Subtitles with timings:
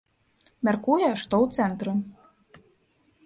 [0.67, 1.93] Мяркуе, што ў цэнтры.